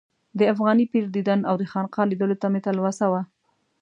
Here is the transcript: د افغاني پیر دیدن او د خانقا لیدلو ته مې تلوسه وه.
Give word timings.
د 0.39 0.41
افغاني 0.53 0.85
پیر 0.91 1.05
دیدن 1.15 1.39
او 1.49 1.55
د 1.61 1.63
خانقا 1.71 2.01
لیدلو 2.11 2.39
ته 2.41 2.47
مې 2.51 2.59
تلوسه 2.65 3.05
وه. 3.11 3.21